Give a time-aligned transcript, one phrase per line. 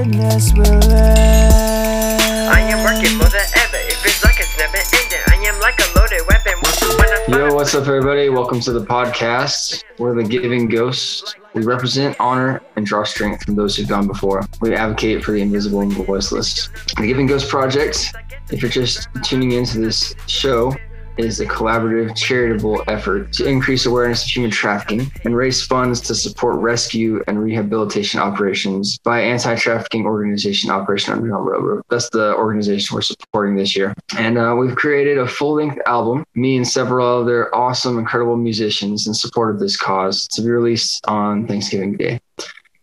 [0.00, 1.52] wickedness will end.
[2.50, 3.76] I am working for the ever.
[3.76, 5.20] It feels like it's never ending.
[5.28, 6.54] I am like a loaded weapon.
[7.28, 8.30] When I Yo, what's up, everybody?
[8.30, 9.84] Welcome to the podcast.
[9.98, 11.34] We're the Giving Ghosts.
[11.52, 14.42] We represent honor and draw strength from those who've gone before.
[14.62, 16.70] We advocate for the invisible and voiceless.
[16.96, 18.14] The Giving Ghost Project,
[18.50, 20.74] if you're just tuning into this show,
[21.20, 26.14] is a collaborative, charitable effort to increase awareness of human trafficking and raise funds to
[26.14, 31.82] support rescue and rehabilitation operations by anti-trafficking organization Operation Underground Railroad.
[31.90, 33.94] That's the organization we're supporting this year.
[34.16, 39.14] And uh, we've created a full-length album, me and several other awesome, incredible musicians in
[39.14, 42.20] support of this cause to be released on Thanksgiving Day.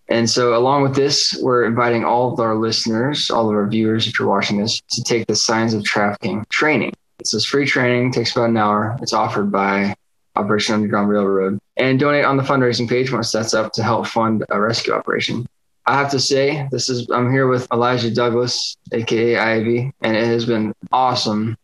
[0.10, 4.08] And so, along with this, we're inviting all of our listeners, all of our viewers,
[4.08, 6.94] if you're watching this, to take the Signs of Trafficking training.
[7.20, 8.98] It's this free training, takes about an hour.
[9.02, 9.96] It's offered by
[10.36, 11.60] Operation Underground Railroad.
[11.78, 15.46] And donate on the fundraising page once that's up to help fund a rescue operation.
[15.86, 20.26] I have to say, this is I'm here with Elijah Douglas, aka IAB, and it
[20.26, 21.56] has been awesome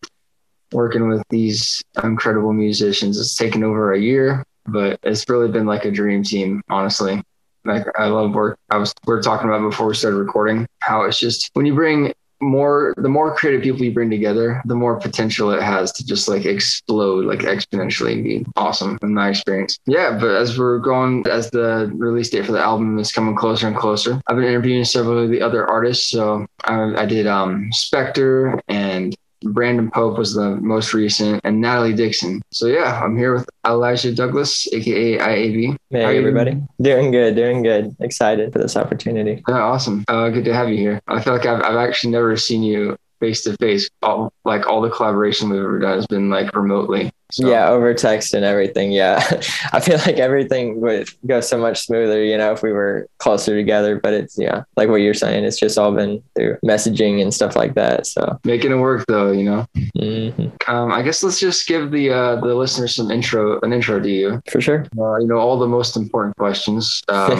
[0.72, 3.20] working with these incredible musicians.
[3.20, 7.22] It's taken over a year, but it's really been like a dream team, honestly.
[7.66, 8.58] Like I love work.
[8.70, 11.76] I was we are talking about before we started recording how it's just when you
[11.76, 16.06] bring more the more creative people you bring together, the more potential it has to
[16.06, 19.80] just like explode like exponentially and be awesome in my experience.
[19.86, 23.67] Yeah, but as we're going as the release date for the album is coming closer
[23.67, 26.09] and closer, I've been interviewing several of the other artists.
[26.09, 31.94] So I, I did um Spectre and Brandon Pope was the most recent, and Natalie
[31.94, 32.41] Dixon.
[32.52, 35.77] So yeah, I'm here with Elijah Douglas, aka IAB.
[35.89, 37.95] Hey How you everybody, doing good, doing good.
[37.99, 39.44] Excited for this opportunity.
[39.47, 40.05] Yeah, awesome.
[40.08, 41.02] Uh, good to have you here.
[41.08, 43.90] I feel like I've, I've actually never seen you face to face.
[44.02, 47.10] All like all the collaboration we've ever done has been like remotely.
[47.32, 48.92] So, Yeah, over text and everything.
[48.92, 49.16] Yeah,
[49.74, 53.56] I feel like everything would go so much smoother, you know, if we were closer
[53.56, 54.00] together.
[54.00, 57.56] But it's yeah, like what you're saying, it's just all been through messaging and stuff
[57.56, 58.06] like that.
[58.06, 59.66] So making it work though, you know.
[59.98, 64.00] mhm, Um, I guess let's just give the uh, the listeners some intro, an intro
[64.00, 64.42] to you.
[64.52, 64.86] for sure.
[65.00, 67.02] Uh, you know all the most important questions.
[67.08, 67.38] Um,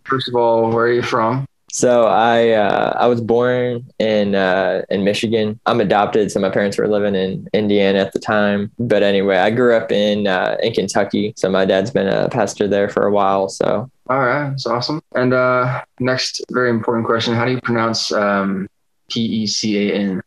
[0.04, 1.46] first of all, where are you from?
[1.74, 5.58] So I uh, I was born in uh, in Michigan.
[5.66, 8.70] I'm adopted, so my parents were living in Indiana at the time.
[8.78, 11.34] But anyway, I grew up in uh, in Kentucky.
[11.36, 13.48] So my dad's been a pastor there for a while.
[13.48, 15.02] So All right, that's awesome.
[15.16, 18.68] And uh, next, very important question: How do you pronounce um,
[19.10, 20.22] P E C A N?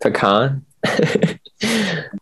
[0.00, 0.64] pecan.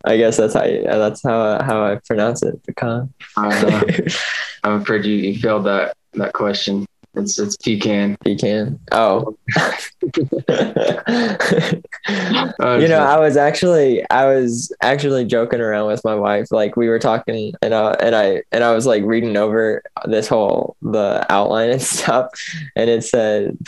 [0.05, 2.61] I guess that's how you, that's how how I pronounce it.
[2.67, 3.15] Pecan.
[4.65, 6.85] I'm afraid you, you failed that that question.
[7.15, 8.17] It's it's pecan.
[8.25, 8.79] Pecan.
[8.93, 9.37] Oh.
[9.57, 9.73] Uh,
[12.81, 16.53] you know, I was actually I was actually joking around with my wife.
[16.53, 20.29] Like we were talking, and uh, and I and I was like reading over this
[20.29, 22.29] whole the outline and stuff,
[22.77, 23.59] and it said,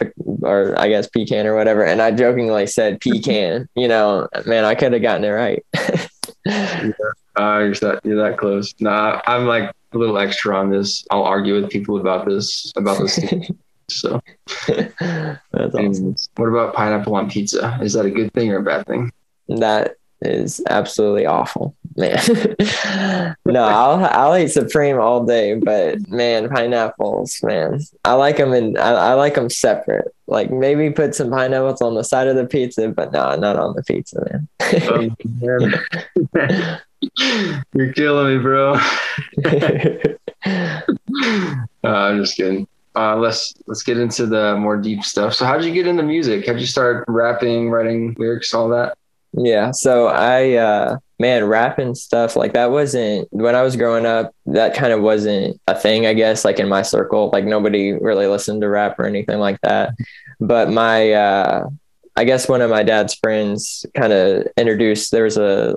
[0.42, 3.68] or I guess pecan or whatever, and I jokingly said pecan.
[3.82, 5.64] You know, man, I could have gotten it right.
[5.76, 6.06] uh,
[6.46, 8.72] you're that you're that close.
[8.78, 11.04] Nah, I'm like a little extra on this.
[11.10, 13.18] I'll argue with people about this about this.
[13.90, 14.20] so,
[14.68, 16.16] That's awesome.
[16.36, 17.78] what about pineapple on pizza?
[17.82, 19.12] Is that a good thing or a bad thing?
[19.48, 23.36] That is absolutely awful, man.
[23.46, 28.78] no, I'll I'll eat supreme all day, but man, pineapples, man, I like them and
[28.78, 30.14] I, I like them separate.
[30.26, 33.74] Like maybe put some pineapples on the side of the pizza, but no, not on
[33.74, 34.48] the pizza, man.
[34.62, 35.10] Oh.
[37.74, 38.78] You're killing me, bro.
[41.84, 42.66] Uh, I'm just kidding.
[42.94, 45.34] Uh, let's let's get into the more deep stuff.
[45.34, 46.46] So, how did you get into music?
[46.46, 48.96] How'd you start rapping, writing lyrics, all that?
[49.34, 54.34] Yeah, so I uh man, rapping stuff like that wasn't when I was growing up,
[54.46, 57.30] that kind of wasn't a thing, I guess, like in my circle.
[57.32, 59.94] Like nobody really listened to rap or anything like that.
[60.40, 61.68] But my uh
[62.16, 65.76] I guess one of my dad's friends kind of introduced there was a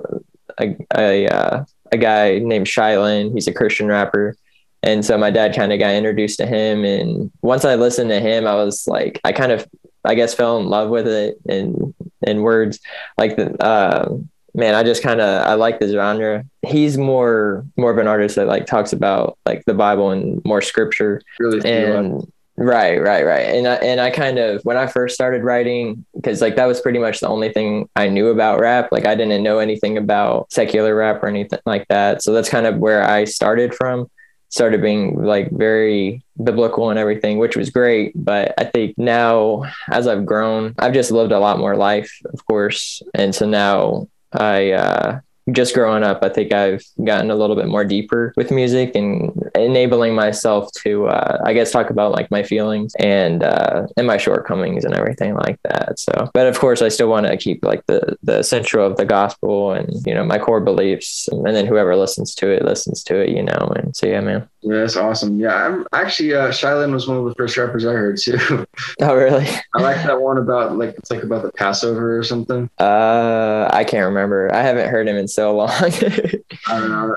[0.60, 4.36] a a, uh, a guy named Shai Linne, he's a Christian rapper.
[4.82, 8.20] And so my dad kind of got introduced to him and once I listened to
[8.20, 9.66] him, I was like I kind of
[10.04, 12.80] I guess fell in love with it in in words
[13.18, 14.16] like the uh,
[14.54, 16.44] man i just kind of i like the genre.
[16.62, 20.62] He's more more of an artist that like talks about like the bible and more
[20.62, 21.20] scripture.
[21.38, 23.46] Really and right right right.
[23.54, 26.80] And I, and I kind of when i first started writing because like that was
[26.80, 28.88] pretty much the only thing i knew about rap.
[28.90, 32.22] Like i didn't know anything about secular rap or anything like that.
[32.22, 34.10] So that's kind of where i started from
[34.48, 40.06] started being like very biblical and everything which was great but i think now as
[40.06, 44.72] i've grown i've just lived a lot more life of course and so now i
[44.72, 45.20] uh
[45.52, 49.32] just growing up, I think I've gotten a little bit more deeper with music and
[49.54, 54.16] enabling myself to, uh, I guess, talk about like my feelings and uh, and my
[54.16, 55.98] shortcomings and everything like that.
[55.98, 59.04] So, but of course, I still want to keep like the the central of the
[59.04, 63.20] gospel and you know my core beliefs, and then whoever listens to it listens to
[63.20, 63.72] it, you know.
[63.76, 64.48] And so, yeah, man.
[64.62, 65.38] Yeah, that's awesome.
[65.38, 68.66] Yeah, I'm actually uh, Shai Linne was one of the first rappers I heard too.
[69.00, 69.46] Oh, really?
[69.74, 72.68] I like that one about like it's like about the Passover or something.
[72.78, 74.52] Uh, I can't remember.
[74.52, 75.68] I haven't heard him in so long.
[76.66, 77.16] I don't know.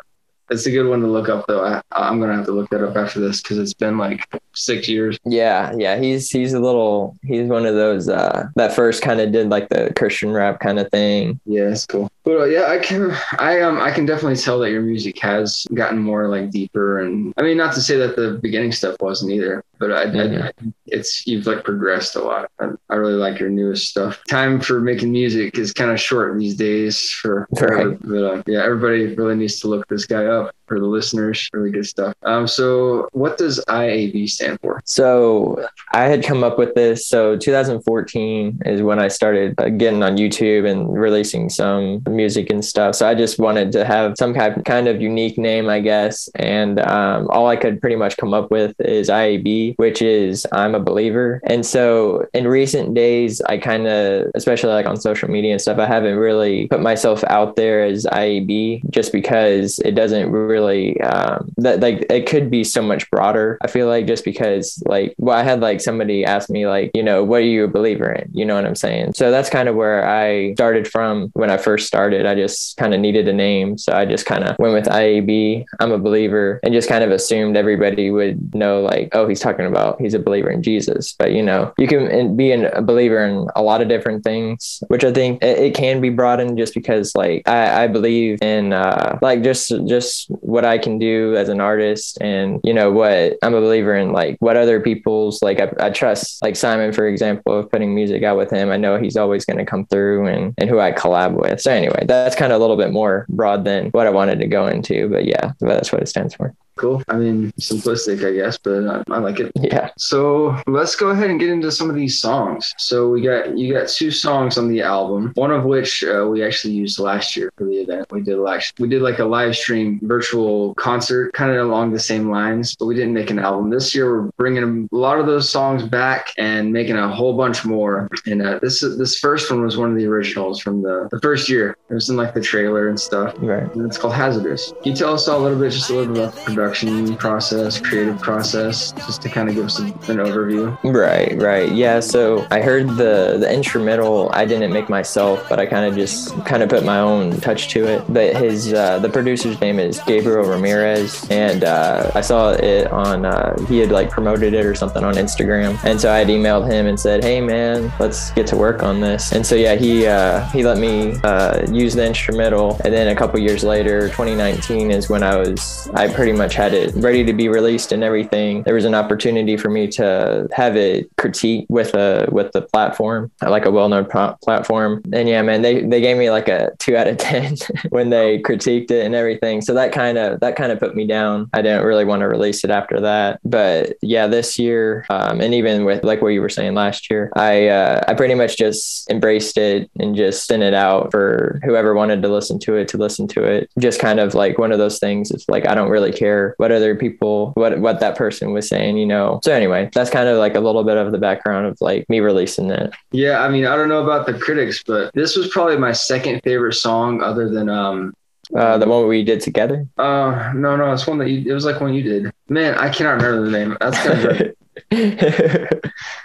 [0.52, 1.64] It's a good one to look up though.
[1.64, 4.90] I, I'm gonna have to look that up after this because it's been like six
[4.90, 5.18] years.
[5.24, 5.98] yeah, yeah.
[6.00, 7.18] He's he's a little.
[7.24, 10.80] He's one of those uh, that first kind of did like the Christian rap kind
[10.80, 11.40] of thing.
[11.46, 12.12] Yeah, it's cool.
[12.24, 15.66] But uh, yeah, I can I um I can definitely tell that your music has
[15.74, 19.32] gotten more like deeper and I mean not to say that the beginning stuff wasn't
[19.32, 20.44] either, but I, Mhm.
[20.44, 20.52] I, I
[20.88, 22.50] it's you've like progressed a lot.
[22.60, 24.22] I, I really like your newest stuff.
[24.28, 27.98] Time for making music is kind of short these days for Right.
[28.02, 31.50] but uh, yeah, everybody really needs to look this guy up for the listeners.
[31.54, 32.14] Really good stuff.
[32.24, 34.82] Um, so what does IAB stand for?
[34.86, 37.08] So I had come up with this.
[37.08, 42.64] So 2014 is when I started uh, getting on YouTube and releasing some music and
[42.64, 42.96] stuff.
[42.96, 46.30] So I just wanted to have some kind of unique name, I guess.
[46.36, 50.76] And um, all I could pretty much come up with is IAB, which is I'm
[50.76, 51.42] a believer.
[51.46, 55.80] And so in recent days, I kind of, especially like on social media and stuff,
[55.80, 61.52] I haven't really put myself out there as IAB just because it doesn't really um,
[61.58, 63.58] that like it could be so much broader.
[63.62, 67.04] I feel like just because like well, I had like somebody ask me like you
[67.04, 68.30] know what are you a believer in?
[68.34, 69.14] You know what I'm saying?
[69.14, 71.99] So that's kind of where I started from when I first started.
[72.08, 75.66] I just kind of needed a name, so I just kind of went with IAB.
[75.80, 79.66] I'm a believer, and just kind of assumed everybody would know like oh he's talking
[79.66, 81.14] about he's a believer in Jesus.
[81.18, 85.04] But you know you can be a believer in a lot of different things, which
[85.04, 89.18] I think it, it can be broadened just because like I, I believe in uh,
[89.22, 93.54] like just just what I can do as an artist and you know what I'm
[93.54, 97.58] a believer in like what other people's like I, I trust like Simon for example
[97.58, 100.54] of putting music out with him I know he's always going to come through and
[100.58, 103.66] and who I collab with so anyway that's kind of a little bit more broad
[103.66, 107.04] than what I wanted to go into but yeah that's what it stands for Cool.
[107.10, 109.52] I mean, simplistic, I guess, but I, I like it.
[109.56, 112.74] yeah So let's go ahead and get into some of these songs.
[112.78, 116.42] So we got you got two songs on the album, one of which uh, we
[116.42, 118.10] actually used last year for the event.
[118.14, 122.00] We did like we did like a live stream virtual concert, kind of along the
[122.00, 123.70] same lines, but we didn't make an album.
[123.70, 127.66] This year we're bringing a lot of those songs back and making a whole bunch
[127.66, 128.08] more.
[128.26, 131.50] And uh, this this first one was one of the originals from the the first
[131.50, 131.76] year.
[131.90, 133.36] It was in like the trailer and stuff.
[133.40, 134.72] right And it's called Hazardous.
[134.82, 136.69] Can you tell us all a little bit, just a little bit about the production
[137.18, 140.78] process, creative process, just to kind of give us an overview?
[140.84, 141.72] Right, right.
[141.72, 145.96] Yeah, so I heard the the instrumental I didn't make myself, but I kind of
[145.96, 148.04] just kind of put my own touch to it.
[148.10, 153.26] But his uh, the producer's name is Gabriel Ramirez and uh, I saw it on
[153.26, 155.78] uh, he had like promoted it or something on Instagram.
[155.84, 159.00] And so I had emailed him and said, "Hey man, let's get to work on
[159.00, 163.08] this." And so yeah, he uh, he let me uh, use the instrumental and then
[163.10, 167.24] a couple years later, 2019 is when I was I pretty much had it ready
[167.24, 168.64] to be released and everything.
[168.64, 173.32] There was an opportunity for me to have it critiqued with a with the platform,
[173.42, 174.06] like a well-known
[174.44, 175.02] platform.
[175.14, 177.56] And yeah, man, they they gave me like a 2 out of 10
[177.90, 179.62] when they critiqued it and everything.
[179.62, 181.50] So that kind of that kind of put me down.
[181.54, 183.40] I didn't really want to release it after that.
[183.46, 187.32] But yeah, this year um, and even with like what you were saying last year,
[187.38, 191.94] I uh, I pretty much just embraced it and just sent it out for whoever
[191.94, 193.72] wanted to listen to it to listen to it.
[193.80, 195.32] Just kind of like one of those things.
[195.32, 198.98] It's like I don't really care what other people what what that person was saying,
[198.98, 199.40] you know.
[199.44, 202.20] So anyway, that's kind of like a little bit of the background of like me
[202.20, 202.94] releasing it.
[203.12, 206.42] Yeah, I mean, I don't know about the critics, but this was probably my second
[206.44, 208.14] favorite song, other than um.
[208.56, 209.86] Uh, the one we did together.
[210.00, 211.48] Uh, no, no, it's one that you.
[211.48, 212.32] It was like one you did.
[212.48, 213.78] Man, I cannot remember the name.
[213.80, 214.56] That's kind of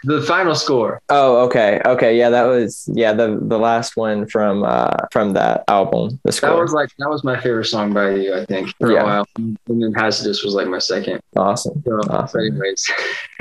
[0.04, 1.00] the final score.
[1.08, 5.64] oh, okay, okay, yeah, that was yeah the the last one from uh from that
[5.68, 6.18] album.
[6.25, 6.50] The score.
[6.50, 9.02] That was like that was my favorite song by you, I think, for Yeah.
[9.02, 9.26] a while.
[9.37, 11.20] And then Hazardous was like my second.
[11.37, 11.82] awesome.
[11.87, 12.40] So, Awesome.
[12.40, 12.90] anyways,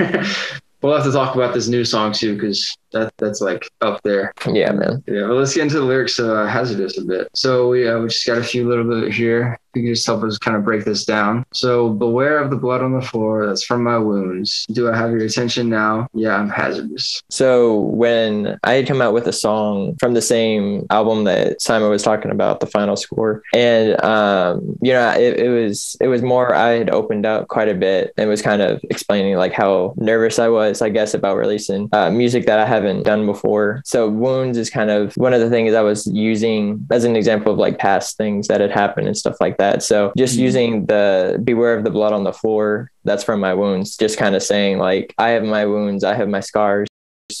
[0.82, 4.32] we'll have to talk about this new song too, because that that's like up there.
[4.50, 5.04] Yeah, man.
[5.06, 7.28] Yeah, but let's get into the lyrics of uh, Hazardous a bit.
[7.34, 9.58] So we, uh, we just got a few little bit here.
[9.74, 11.44] You can just help us kind of break this down.
[11.52, 13.46] So beware of the blood on the floor.
[13.46, 14.66] That's from my wounds.
[14.72, 16.06] Do I have your attention now?
[16.14, 17.20] Yeah, I'm hazardous.
[17.28, 21.90] So when I had come out with a song from the same album that Simon
[21.90, 26.22] was talking about, the final score, and um, you know, it, it was it was
[26.22, 29.94] more I had opened up quite a bit and was kind of explaining like how
[29.96, 33.82] nervous I was, I guess, about releasing uh, music that I haven't haven't done before.
[33.84, 37.52] So wounds is kind of one of the things I was using as an example
[37.52, 39.82] of like past things that had happened and stuff like that.
[39.82, 40.40] So just Mhm.
[40.40, 44.34] using the beware of the blood on the floor, that's from my wounds, just kind
[44.34, 46.88] of saying like I have my wounds, I have my scars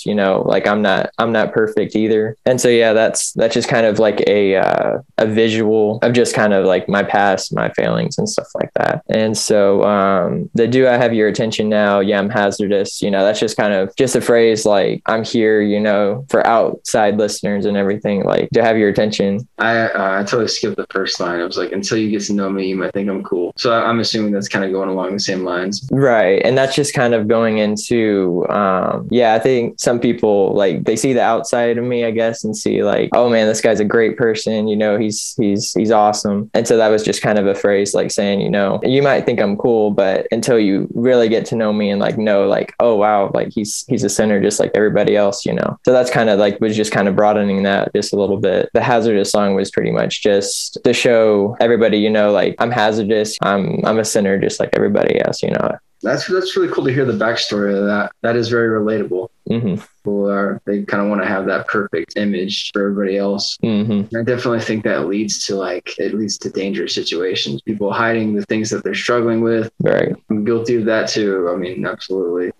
[0.04, 3.68] you know like i'm not i'm not perfect either and so yeah that's that's just
[3.68, 7.68] kind of like a uh, a visual of just kind of like my past my
[7.70, 12.00] failings and stuff like that and so um the do i have your attention now
[12.00, 15.60] yeah i'm hazardous you know that's just kind of just a phrase like i'm here
[15.60, 20.24] you know for outside listeners and everything like to have your attention I uh, I
[20.24, 21.40] totally skipped the first line.
[21.40, 23.52] It was like, until you get to know me, you might think I'm cool.
[23.56, 25.88] So I- I'm assuming that's kind of going along the same lines.
[25.90, 26.42] Right.
[26.44, 30.96] And that's just kind of going into, um, yeah, I think some people like they
[30.96, 33.84] see the outside of me, I guess, and see like, oh man, this guy's a
[33.84, 34.66] great person.
[34.66, 36.50] You know, he's, he's, he's awesome.
[36.54, 39.26] And so that was just kind of a phrase like saying, you know, you might
[39.26, 42.74] think I'm cool, but until you really get to know me and like know like,
[42.80, 45.78] oh wow, like he's, he's a sinner just like everybody else, you know?
[45.84, 48.70] So that's kind of like, was just kind of broadening that just a little bit.
[48.72, 53.36] The hazardous song was pretty much just to show everybody, you know, like I'm hazardous.
[53.42, 55.78] I'm, I'm a sinner just like everybody else, you know?
[56.02, 58.12] That's that's really cool to hear the backstory of that.
[58.20, 59.28] That is very relatable.
[59.48, 63.56] Hmm People are they kind of want to have that perfect image for everybody else.
[63.62, 67.62] hmm I definitely think that leads to like it leads to dangerous situations.
[67.62, 69.70] People hiding the things that they're struggling with.
[69.80, 70.14] Right.
[70.30, 71.50] I'm guilty of that too.
[71.52, 72.52] I mean, absolutely.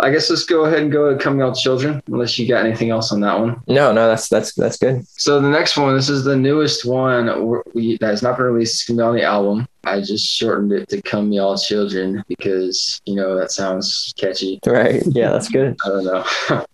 [0.00, 2.90] I guess let's go ahead and go to coming out children, unless you got anything
[2.90, 3.60] else on that one.
[3.68, 5.06] No, no, that's that's that's good.
[5.06, 8.74] So the next one, this is the newest one we, that has not been released.
[8.74, 9.68] It's gonna be on the album.
[9.86, 14.58] I just shortened it to "Come Y'all Children" because you know that sounds catchy.
[14.66, 15.02] Right.
[15.06, 15.76] Yeah, that's good.
[15.84, 16.24] I don't know,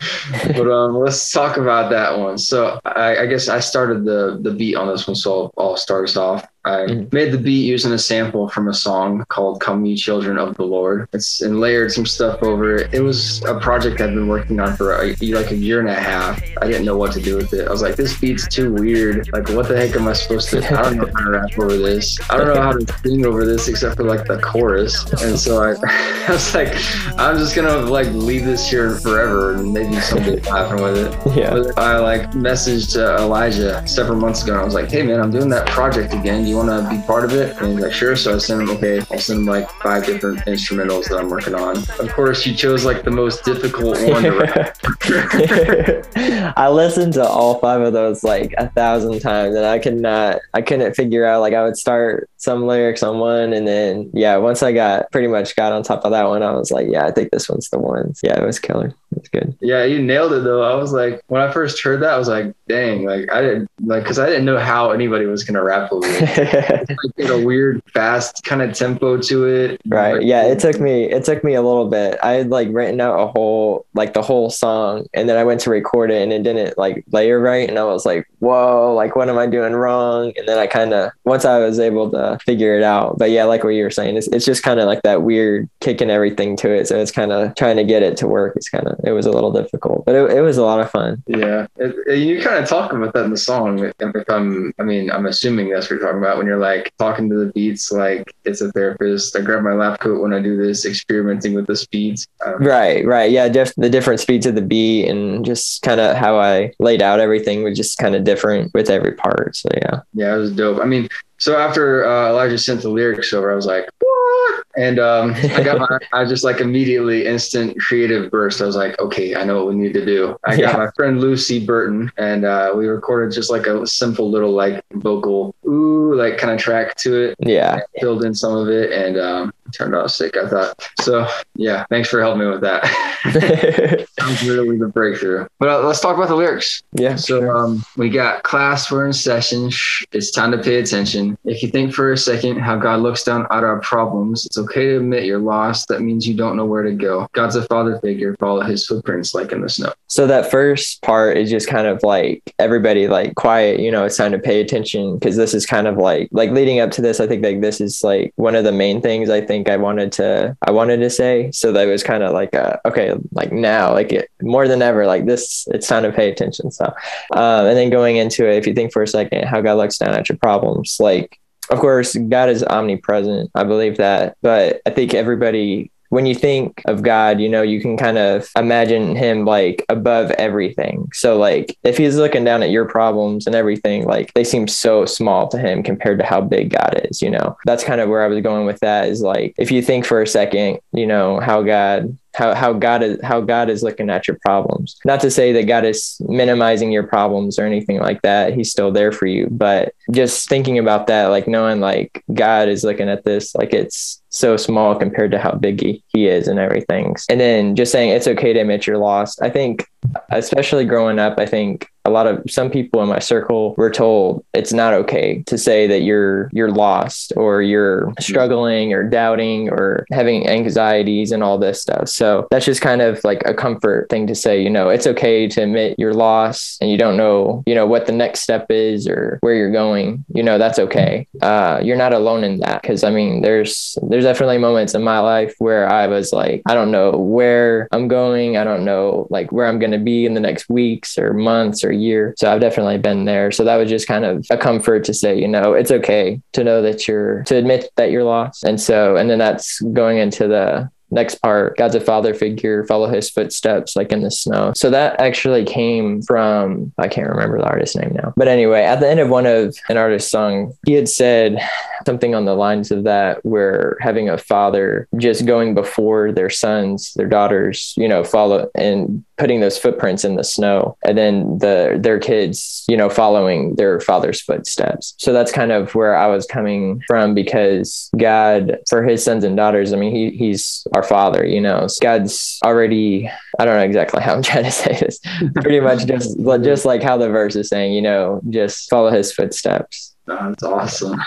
[0.55, 2.39] but um, let's talk about that one.
[2.39, 6.09] So I, I guess I started the the beat on this one, so I'll start
[6.09, 6.47] us off.
[6.63, 7.11] I Mhm.
[7.11, 10.65] made the beat using a sample from a song called "Come Ye Children of the
[10.65, 12.93] Lord." It's and layered some stuff over it.
[12.93, 15.95] It was a project I've been working on for a, like a year and a
[15.95, 16.43] half.
[16.61, 17.67] I didn't know what to do with it.
[17.67, 19.27] I was like, "This beat's too weird.
[19.33, 20.59] Like, what the heck am I supposed to?
[20.59, 22.19] I don't know how to rap over this.
[22.29, 25.63] I don't know how to sing over this except for like the chorus." And so
[25.63, 25.75] I,
[26.29, 26.75] I was like,
[27.19, 31.37] "I'm just gonna like leave this here forever, and maybe someday will happen with it."
[31.37, 31.51] Yeah.
[31.51, 34.53] But I like messaged uh, Elijah several months ago.
[34.53, 36.45] And I was like, "Hey man, I'm doing that project again.
[36.45, 38.63] Do you want to be part of it?" And he's like, "Sure." So I sent
[38.63, 42.47] him, "Okay, I'll send him like five different instrumentals that I'm working on." Of course,
[42.47, 45.01] you chose like the most difficult one to.
[46.57, 50.41] I listened to all five of those like a thousand times and I could not
[50.55, 54.37] I couldn't figure out like I would start some lyrics on one and then yeah,
[54.39, 57.05] once I got pretty much got on top of that one, I was like, yeah,
[57.05, 58.15] I think this one's the one.
[58.23, 58.95] Yeah, it was killer.
[59.17, 59.57] It's good.
[59.61, 60.63] Yeah, you nailed it though.
[60.63, 63.69] I was like, when I first heard that, I was like, "Dang!" Like I didn't
[63.85, 66.89] like because I didn't know how anybody was gonna rap over it.
[67.19, 69.81] like, a weird, fast kind of tempo to it.
[69.87, 70.15] Right.
[70.15, 70.45] Like, Yeah.
[70.45, 72.19] It took me, it took me a little bit.
[72.23, 75.61] I had like written out a whole, like the whole song and then I went
[75.63, 77.69] to record it and it didn't like layer right.
[77.69, 80.33] And I was like, whoa, like what am I doing wrong?
[80.37, 83.45] And then I kind of, once I was able to figure it out, but yeah,
[83.45, 86.57] like what you were saying, it's, it's just kind of like that weird kicking everything
[86.57, 86.87] to it.
[86.89, 88.55] So it's kind of trying to get it to work.
[88.57, 90.91] It's kind of, it was a little difficult, but it, it was a lot of
[90.91, 91.23] fun.
[91.27, 93.79] Yeah, it, it- you kind of talk about that in the song.
[93.79, 96.93] If, if I'm, I mean, I'm assuming that's what you're talking about when you're like
[96.99, 99.37] talking to the beats, like it's a therapist.
[99.37, 102.27] I grab my lap coat when I do this, experimenting with the speeds.
[102.45, 103.31] Um, Right, right.
[103.31, 107.01] Yeah, just the different speeds of the beat and just kind of how I laid
[107.03, 109.57] out everything was just kind of different with every part.
[109.57, 110.01] So yeah.
[110.15, 110.81] yeah, it was dope.
[110.81, 111.09] I mean,
[111.41, 114.65] so after uh, Elijah sent the lyrics over, I was like, what?
[114.77, 118.61] And um, I got my, I just like immediately instant creative burst.
[118.61, 120.37] I was like, okay, I know what we need to do.
[120.45, 124.53] I got my friend Lucy Burton, and uh, we recorded just like a simple little
[124.53, 127.37] like vocal ooh like kind of track to it.
[127.41, 127.81] Yeah.
[128.01, 130.37] filled in some of it and um, turned out sick.
[130.37, 131.27] I thought so.
[131.55, 134.07] Yeah, thanks for helping me with that.
[134.29, 135.47] was literally the breakthrough.
[135.59, 136.83] But uh, let's talk about the lyrics.
[136.93, 137.17] yeah.
[137.17, 138.91] So um, we got class.
[138.91, 139.71] We're in session.
[139.71, 141.39] Shh, it's time to pay attention.
[141.45, 144.87] If you think for a second how God looks down at our problems, it's okay
[144.87, 145.89] to admit you're lost.
[145.89, 147.29] That means you don't know where to go.
[147.33, 148.37] God's a father figure.
[148.39, 149.93] Follow his footprints like in the snow.
[150.09, 154.17] So that first part is just kind of like everybody like quiet, you know, it's
[154.17, 157.21] time to pay attention because this is kind of like like leading up to this,
[157.21, 160.13] I think like this is like one of the main things I think I wanted
[160.13, 161.51] to I wanted to say.
[161.53, 165.07] So that was kind of like uh okay, like now, like it, more than ever,
[165.07, 166.71] like this it's time to pay attention.
[166.71, 166.87] So
[167.33, 169.99] um and then going into it, if you think for a second how God looks
[169.99, 171.39] down at your problems, like
[171.71, 173.51] of course God is omnipresent.
[173.55, 174.37] I believe that.
[174.43, 178.51] But I think everybody when you think of God, you know, you can kind of
[178.57, 181.09] imagine him like above everything.
[181.13, 185.07] So like if he's looking down at your problems and everything, like they seem so
[185.07, 187.57] small to him compared to how big God is, you know.
[187.65, 190.21] That's kind of where I was going with that is like if you think for
[190.21, 194.29] a second, you know, how God how how God is how God is looking at
[194.29, 194.97] your problems.
[195.05, 198.55] Not to say that God is minimizing your problems or anything like that.
[198.55, 202.85] He's still there for you, but just thinking about that, like knowing like God is
[202.85, 206.59] looking at this, like it's so small compared to how big he, he is and
[206.59, 207.17] everything.
[207.29, 209.41] And then just saying it's okay to admit you're lost.
[209.43, 209.87] I think
[210.31, 214.45] especially growing up, I think a lot of some people in my circle were told
[214.55, 220.07] it's not okay to say that you're you're lost or you're struggling or doubting or
[220.11, 222.09] having anxieties and all this stuff.
[222.09, 225.47] So that's just kind of like a comfort thing to say, you know, it's okay
[225.49, 229.07] to admit you're lost and you don't know, you know, what the next step is
[229.07, 230.25] or where you're going.
[230.35, 231.29] You know, that's okay.
[231.43, 235.19] Uh, you're not alone in that because I mean, there's there's definitely moments in my
[235.19, 238.57] life where I was like, I don't know where I'm going.
[238.57, 241.85] I don't know like where I'm going to be in the next weeks or months
[241.85, 242.35] or year.
[242.39, 243.51] So I've definitely been there.
[243.51, 246.65] So that was just kind of a comfort to say, you know, it's okay to
[246.65, 248.65] know that you're to admit that you're lost.
[248.65, 253.09] And so, and then that's going into the next part god's a father figure follow
[253.09, 254.73] his footsteps like in the snow.
[254.77, 258.33] So that actually came from i can't remember the artist's name now.
[258.37, 261.59] But anyway at the end of one of an artist's song he had said
[262.07, 267.13] something on the lines of that where having a father just going before their sons
[267.15, 271.99] their daughters you know follow and putting those footprints in the snow and then the
[271.99, 275.15] their kids you know following their father's footsteps.
[275.17, 279.57] So that's kind of where i was coming from because god for his sons and
[279.57, 283.83] daughters i mean he, he's our father you know so god's already i don't know
[283.83, 285.19] exactly how i'm trying to say this
[285.57, 289.33] pretty much just just like how the verse is saying you know just follow his
[289.33, 290.15] footsteps.
[290.27, 291.21] That's awesome.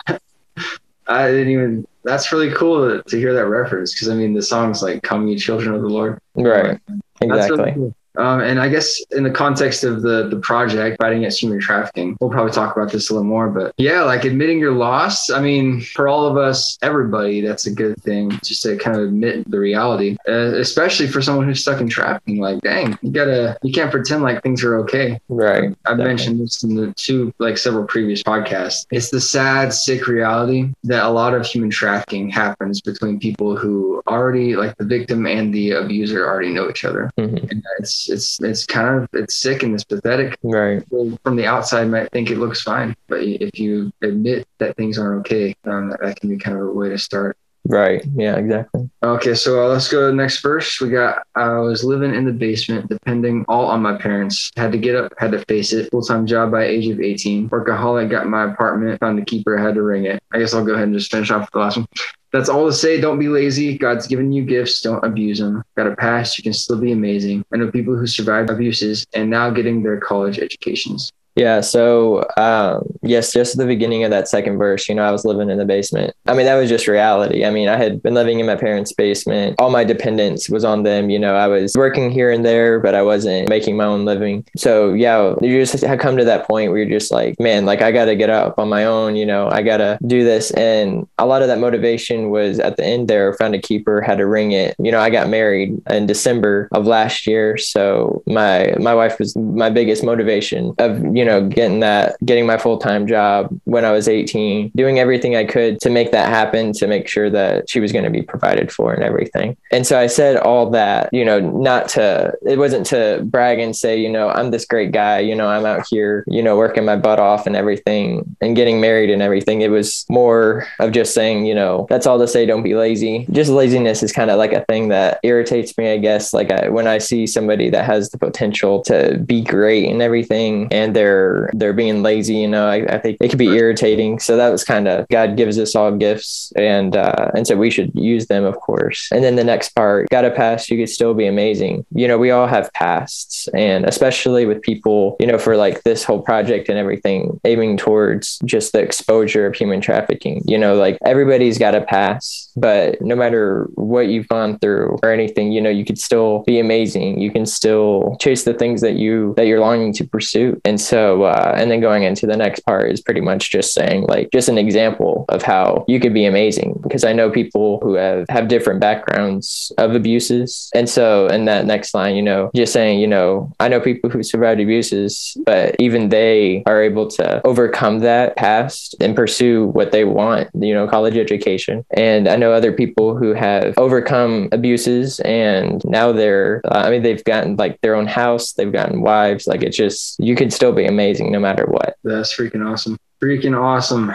[1.07, 4.41] I didn't even that's really cool to, to hear that reference because i mean the
[4.41, 6.19] song's like come you children of the lord.
[6.35, 6.79] Right.
[7.21, 7.93] Exactly.
[8.17, 12.17] Um, and I guess in the context of the the project fighting against human trafficking,
[12.19, 13.49] we'll probably talk about this a little more.
[13.49, 15.29] But yeah, like admitting your loss.
[15.29, 18.31] I mean, for all of us, everybody, that's a good thing.
[18.43, 22.39] Just to kind of admit the reality, uh, especially for someone who's stuck in trafficking.
[22.39, 25.19] Like, dang, you gotta, you can't pretend like things are okay.
[25.29, 25.65] Right.
[25.85, 26.05] I've definitely.
[26.05, 28.85] mentioned this in the two, like several previous podcasts.
[28.91, 34.01] It's the sad, sick reality that a lot of human trafficking happens between people who
[34.07, 37.11] already, like the victim and the abuser, already know each other.
[37.17, 37.49] Mm-hmm.
[37.49, 40.37] And it's it's it's kind of it's sick and it's pathetic.
[40.43, 40.83] Right.
[41.23, 45.21] From the outside, might think it looks fine, but if you admit that things aren't
[45.21, 47.37] okay, um, that can be kind of a way to start.
[47.65, 48.03] Right.
[48.15, 48.89] Yeah, exactly.
[49.01, 50.81] Okay, so uh, let's go to the next verse.
[50.81, 54.51] We got I was living in the basement, depending all on my parents.
[54.57, 55.89] Had to get up, had to face it.
[55.91, 57.49] Full time job by age of 18.
[57.49, 60.21] Workaholic, got my apartment, found the keeper, had to ring it.
[60.33, 61.87] I guess I'll go ahead and just finish off the last one.
[62.33, 62.99] That's all to say.
[62.99, 63.77] Don't be lazy.
[63.77, 64.81] God's given you gifts.
[64.81, 65.63] Don't abuse them.
[65.77, 66.35] Got a past.
[66.37, 67.45] You can still be amazing.
[67.53, 71.11] I know people who survived abuses and now getting their college educations.
[71.35, 71.61] Yeah.
[71.61, 75.25] So, um, yes, just at the beginning of that second verse, you know, I was
[75.25, 76.15] living in the basement.
[76.27, 77.43] I mean, that was just reality.
[77.43, 79.55] I mean, I had been living in my parents' basement.
[79.59, 81.09] All my dependence was on them.
[81.09, 84.45] You know, I was working here and there, but I wasn't making my own living.
[84.55, 87.81] So, yeah, you just had come to that point where you're just like, man, like
[87.81, 89.15] I got to get up on my own.
[89.15, 90.51] You know, I got to do this.
[90.51, 94.19] And a lot of that motivation was at the end there, found a keeper, had
[94.19, 94.75] to ring it.
[94.77, 97.57] You know, I got married in December of last year.
[97.57, 102.45] So, my, my wife was my biggest motivation of, you you know, getting that, getting
[102.45, 106.27] my full time job when I was 18, doing everything I could to make that
[106.27, 109.55] happen, to make sure that she was going to be provided for and everything.
[109.71, 113.73] And so I said all that, you know, not to, it wasn't to brag and
[113.73, 116.83] say, you know, I'm this great guy, you know, I'm out here, you know, working
[116.83, 119.61] my butt off and everything and getting married and everything.
[119.61, 123.27] It was more of just saying, you know, that's all to say, don't be lazy.
[123.31, 126.33] Just laziness is kind of like a thing that irritates me, I guess.
[126.33, 130.67] Like I, when I see somebody that has the potential to be great and everything
[130.69, 132.35] and they're they're they're being lazy.
[132.35, 134.19] You know, I, I think it could be irritating.
[134.19, 137.69] So that was kind of God gives us all gifts, and uh, and so we
[137.69, 139.09] should use them, of course.
[139.11, 141.85] And then the next part, got a past, you could still be amazing.
[141.93, 146.03] You know, we all have pasts, and especially with people, you know, for like this
[146.03, 150.41] whole project and everything, aiming towards just the exposure of human trafficking.
[150.45, 155.11] You know, like everybody's got a past, but no matter what you've gone through or
[155.11, 157.19] anything, you know, you could still be amazing.
[157.19, 160.59] You can still chase the things that you that you're longing to pursue.
[160.65, 164.05] And so uh, and then going into the next part is pretty much just saying,
[164.07, 166.79] like, just an example of how you could be amazing.
[166.81, 170.69] Because I know people who have, have different backgrounds of abuses.
[170.73, 174.09] And so, in that next line, you know, just saying, you know, I know people
[174.09, 179.91] who survived abuses, but even they are able to overcome that past and pursue what
[179.91, 181.85] they want, you know, college education.
[181.91, 187.03] And I know other people who have overcome abuses and now they're, uh, I mean,
[187.03, 189.47] they've gotten like their own house, they've gotten wives.
[189.47, 191.97] Like, it's just, you can still be amazing no matter what.
[192.03, 192.97] That's freaking awesome.
[193.21, 194.13] Freaking awesome.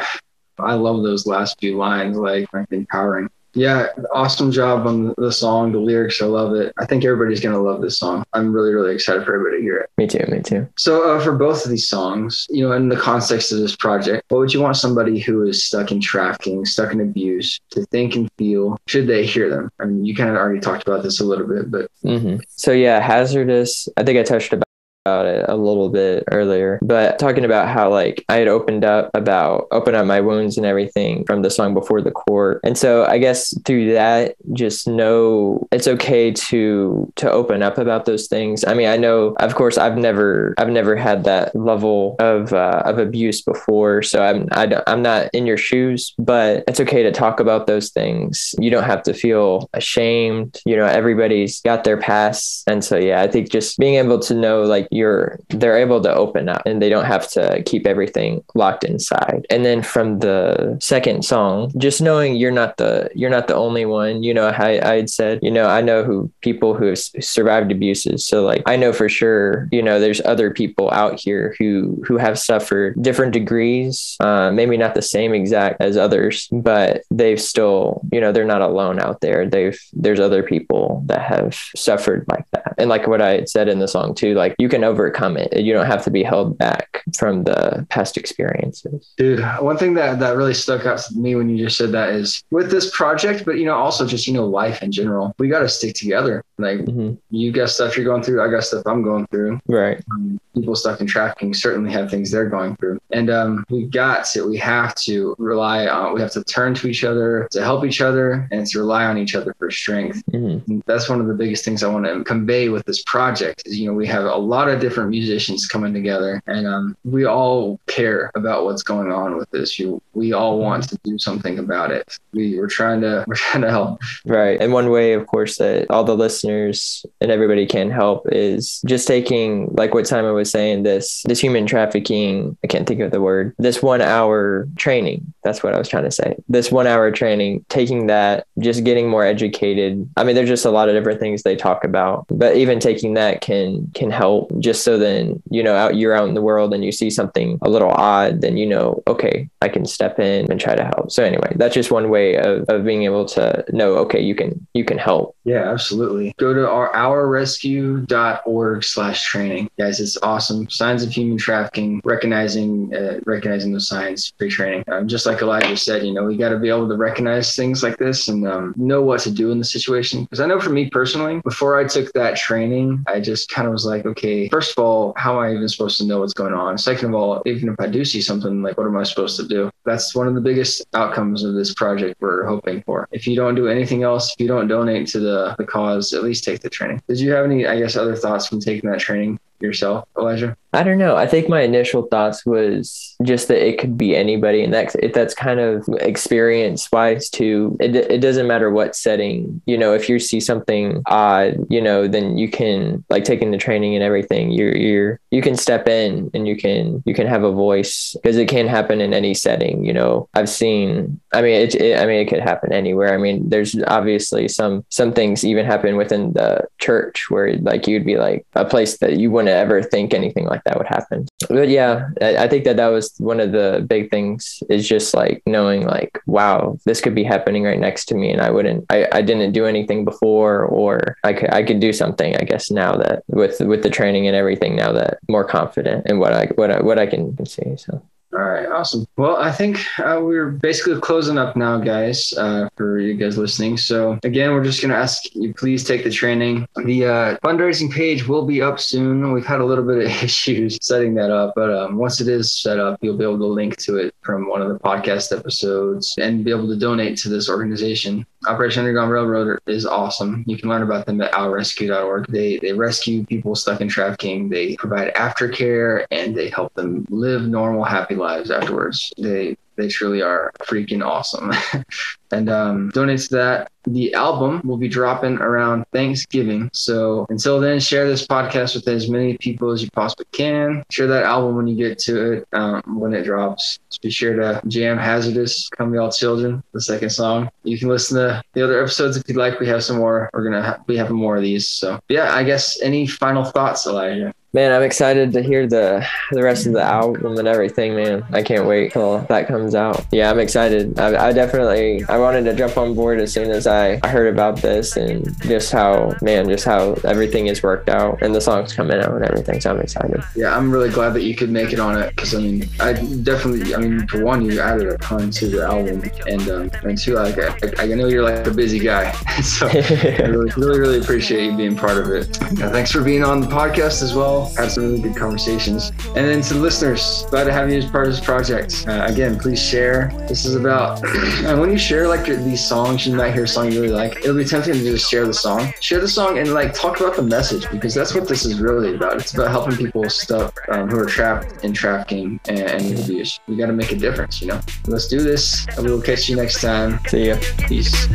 [0.59, 3.29] I love those last few lines, like empowering.
[3.55, 6.21] Yeah, awesome job on the song, the lyrics.
[6.21, 6.73] I love it.
[6.79, 8.25] I think everybody's gonna love this song.
[8.33, 9.91] I'm really, really excited for everybody to hear it.
[9.97, 10.25] Me too.
[10.31, 10.69] Me too.
[10.77, 14.25] So, uh, for both of these songs, you know, in the context of this project,
[14.29, 18.15] what would you want somebody who is stuck in trafficking, stuck in abuse, to think
[18.17, 18.79] and feel?
[18.87, 19.71] Should they hear them?
[19.81, 22.73] I mean, you kind of already talked about this a little bit, but hmm So
[22.73, 23.89] yeah, hazardous.
[23.97, 24.69] I think I touched about
[25.09, 29.11] about it a little bit earlier, but talking about how like I had opened up
[29.15, 32.61] about open up my wounds and everything from the song before the court.
[32.63, 38.05] And so I guess through that, just know it's okay to to open up about
[38.05, 38.65] those things.
[38.65, 42.83] I mean, I know of course I've never I've never had that level of uh,
[42.85, 47.03] of abuse before, so I'm I don't, I'm not in your shoes, but it's okay
[47.03, 48.55] to talk about those things.
[48.59, 50.61] You don't have to feel ashamed.
[50.67, 54.35] You know, everybody's got their past, and so yeah, I think just being able to
[54.35, 58.45] know like you're they're able to open up and they don't have to keep everything
[58.55, 59.47] locked inside.
[59.51, 63.85] And then from the second song, just knowing you're not the you're not the only
[63.87, 64.23] one.
[64.23, 67.71] You know, I I had said, you know, I know who people who have survived
[67.71, 68.27] abuses.
[68.27, 72.17] So like I know for sure, you know, there's other people out here who who
[72.17, 78.03] have suffered different degrees, uh, maybe not the same exact as others, but they've still,
[78.13, 79.49] you know, they're not alone out there.
[79.49, 82.75] They've there's other people that have suffered like that.
[82.79, 85.57] And like what I had said in the song too, like you can overcome it.
[85.57, 89.13] You don't have to be held back from the past experiences.
[89.17, 92.11] Dude, one thing that that really stuck out to me when you just said that
[92.11, 95.35] is with this project, but you know, also just you know, life in general.
[95.39, 96.43] We got to stick together.
[96.59, 99.61] Like hmm you got stuff you're going through, I got stuff I'm going through.
[99.67, 100.03] Right.
[100.11, 104.25] Um, people stuck in trafficking certainly have things they're going through, and um, we got
[104.27, 107.85] to, we have to rely on, we have to turn to each other to help
[107.85, 110.23] each other, and to rely on each other for strength.
[110.31, 113.79] hmm that's one of the biggest things I want to convey with this project is
[113.79, 117.81] you know we have a lot of different musicians coming together and um, we all
[117.87, 121.91] care about what's going on with this you, we all want to do something about
[121.91, 124.61] it we, we're trying to we're trying to help Right.
[124.61, 129.07] And one way, of course, that all the listeners and everybody can help is just
[129.07, 132.57] taking, like what Simon was saying, this this human trafficking.
[132.65, 133.55] I can't think of the word.
[133.59, 135.33] This one hour training.
[135.43, 136.37] That's what I was trying to say.
[136.49, 140.09] This one hour training, taking that, just getting more educated.
[140.17, 143.15] I mean, there's just a lot of different things they talk about, but even taking
[143.15, 144.53] that can can help.
[144.61, 147.59] Just so then you know, out you're out in the world and you see something
[147.63, 151.11] a little odd, then you know, okay, I can step in and try to help.
[151.11, 154.67] So anyway, that's just one way of, of being able to know, okay, you can
[154.75, 155.37] you can help.
[155.45, 156.35] yeah absolutely.
[156.39, 159.71] Go to our ourrescue.org slash training.
[159.79, 160.69] Guys it's awesome.
[160.71, 164.85] Signs of human trafficking recognizing uh, recognizing those signs pre-training.
[164.89, 167.83] Um, just like elijah said you know we got to be able to recognize things
[167.83, 170.25] like this and um, know what to do in the situation.
[170.25, 173.73] Because i know for me personally before i took that training i just kind of
[173.73, 176.55] was like okay first of all how am i even supposed to know what's going
[176.55, 176.79] on?
[176.79, 179.47] Second of all even if i do see something like what am i supposed to
[179.47, 179.71] do?
[179.85, 183.09] That's one of the biggest outcomes of this project we're hoping for.
[183.13, 186.23] If you don't do anything else if you don't donate to the, the cause at
[186.23, 187.03] least take the training.
[187.09, 190.83] Did you have any i guess other thoughts from taking that training yourself elijah I
[190.83, 191.17] don't know.
[191.17, 195.15] I think my initial thoughts was just that it could be anybody, and that it,
[195.15, 197.77] that's kind of experience wise too.
[197.81, 199.63] It it doesn't matter what setting.
[199.65, 203.57] You know, if you see something odd, you know, then you can like taking the
[203.57, 204.51] training and everything.
[204.51, 208.37] You're you're you can step in and you can you can have a voice because
[208.37, 209.85] it can happen in any setting.
[209.85, 211.19] You know, I've seen.
[211.33, 213.15] I mean, it, it I mean, it could happen anywhere.
[213.15, 218.05] I mean, there's obviously some some things even happen within the church where like you'd
[218.05, 221.27] be like a place that you wouldn't ever think anything like that would happen.
[221.49, 225.15] But yeah, I, I think that that was one of the big things is just
[225.15, 228.31] like knowing like, wow, this could be happening right next to me.
[228.33, 231.93] And I wouldn't, I, I didn't do anything before, or I could, I could do
[231.93, 236.07] something, I guess now that with, with the training and everything, now that more confident
[236.09, 237.77] in what I, what I, what I can see.
[237.77, 238.03] So.
[238.35, 239.07] All right, awesome.
[239.17, 243.79] Well, I think uh, we're basically closing up now, guys, uh, for you guys listening.
[243.79, 246.69] So, again, we're just going to ask you please take the training.
[246.85, 249.33] The uh, fundraising page will be up soon.
[249.33, 252.53] We've had a little bit of issues setting that up, but um, once it is
[252.53, 256.15] set up, you'll be able to link to it from one of the podcast episodes
[256.19, 258.27] and be able to donate to this organization.
[258.47, 260.45] Operation Underground Railroad is awesome.
[260.47, 262.27] You can learn about them at ourrescue.org.
[262.29, 264.49] They they rescue people stuck in trafficking.
[264.49, 269.13] They provide aftercare and they help them live normal, happy lives afterwards.
[269.19, 271.53] They they truly are freaking awesome.
[272.31, 273.71] and um, donate to that.
[273.85, 276.69] The album will be dropping around Thanksgiving.
[276.75, 280.85] So until then, share this podcast with as many people as you possibly can.
[280.91, 283.79] Share that album when you get to it, um, when it drops.
[283.89, 287.49] Just be sure to jam Hazardous, Come Y'all Children, the second song.
[287.63, 289.59] You can listen to the other episodes if you'd like.
[289.61, 290.29] We have some more.
[290.35, 291.69] We're going to ha- be having more of these.
[291.69, 294.35] So yeah, I guess any final thoughts, Elijah?
[294.55, 298.25] Man, I'm excited to hear the the rest of the album and everything, man.
[298.33, 300.07] I can't wait till that comes out.
[300.11, 300.99] Yeah, I'm excited.
[300.99, 304.33] I, I definitely I wanted to jump on board as soon as I, I heard
[304.33, 308.73] about this and just how man, just how everything is worked out and the songs
[308.73, 309.61] coming out and everything.
[309.61, 310.23] So I'm excited.
[310.35, 312.95] Yeah, I'm really glad that you could make it on it because I mean, I
[312.95, 316.97] definitely, I mean, for one, you added a ton to the album, and um, and
[316.97, 321.01] two, like I, I know you're like a busy guy, so I really, really, really
[321.01, 322.39] appreciate you being part of it.
[322.59, 325.91] Yeah, thanks for being on the podcast as well have some really good conversations.
[326.09, 328.85] And then to the listeners, glad to have you as part of this project.
[328.87, 330.13] Uh, again, please share.
[330.29, 331.05] This is about,
[331.45, 333.93] and when you share like your, these songs, you might hear a song you really
[333.93, 334.17] like.
[334.19, 335.73] It'll be tempting to just share the song.
[335.81, 338.95] Share the song and like talk about the message because that's what this is really
[338.95, 339.17] about.
[339.17, 343.41] It's about helping people stop um, who are trapped in trafficking and, abuse.
[343.47, 344.61] We got to make a difference, you know?
[344.87, 345.67] Let's do this.
[345.77, 347.01] And we will catch you next time.
[347.07, 347.37] See ya.
[347.67, 348.09] Peace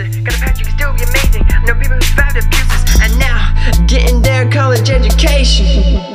[3.94, 6.10] getting their college education.